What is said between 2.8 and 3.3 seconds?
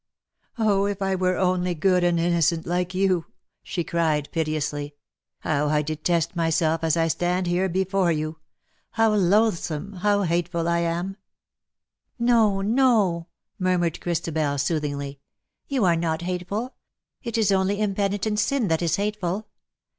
you